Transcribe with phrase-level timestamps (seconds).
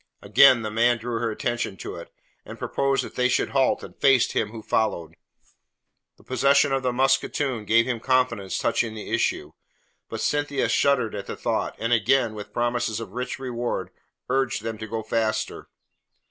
[0.23, 2.11] Again the man drew her attention to it,
[2.43, 5.15] and proposed that they should halt and face him who followed.
[6.17, 9.51] The possession of the musketoon gave him confidence touching the issue.
[10.09, 13.91] But Cynthia shuddered at the thought, and again, with promises of rich reward,
[14.27, 15.69] urged them to go faster.